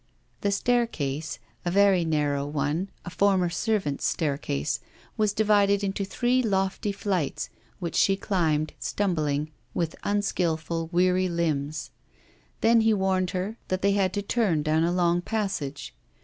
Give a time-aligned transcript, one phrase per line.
[0.41, 4.79] The staircase, a very narrow one, a former servants' staircase,
[5.15, 11.91] was divided into three lofty flights, which she climbed, stumbling, with unskilful, weary limbs.
[12.61, 15.93] Then he warned her that they had to turn down a long passage.